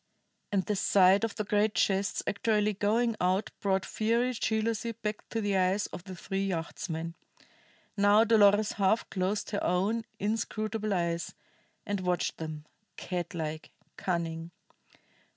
[0.51, 5.41] And the sight of the great chests actually going out brought fiery jealousy back to
[5.41, 7.13] the eyes of the three yachtsmen.
[7.95, 11.35] Now Dolores half closed her own inscrutable eyes,
[11.85, 12.65] and watched them,
[12.97, 14.49] catlike, cunning.